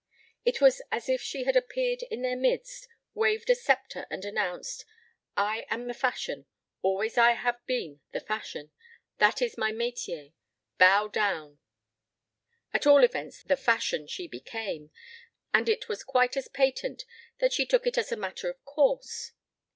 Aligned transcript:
It 0.43 0.59
was 0.59 0.81
as 0.91 1.07
if 1.09 1.21
she 1.21 1.43
had 1.43 1.55
appeared 1.55 2.01
in 2.01 2.23
their 2.23 2.35
midst, 2.35 2.87
waved 3.13 3.51
a 3.51 3.55
sceptre 3.55 4.07
and 4.09 4.25
announced: 4.25 4.83
"I 5.37 5.67
am 5.69 5.85
the 5.85 5.93
fashion. 5.93 6.47
Always 6.81 7.17
have 7.17 7.37
I 7.57 7.65
been 7.67 8.01
the 8.11 8.19
fashion. 8.19 8.71
That 9.19 9.43
is 9.43 9.59
my 9.59 9.71
métier. 9.71 10.33
Bow 10.79 11.07
down." 11.07 11.59
At 12.73 12.87
all 12.87 13.03
events 13.03 13.43
the 13.43 13.55
fashion 13.55 14.07
she 14.07 14.27
became, 14.27 14.89
and 15.53 15.69
it 15.69 15.87
was 15.87 16.03
quite 16.03 16.35
as 16.35 16.47
patent 16.47 17.03
that 17.37 17.53
she 17.53 17.67
took 17.67 17.85
it 17.85 17.95
as 17.99 18.11
a 18.11 18.17
matter 18.17 18.49
of 18.49 18.65
course. 18.65 19.33